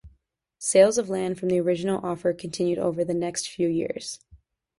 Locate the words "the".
1.49-1.59, 3.05-3.13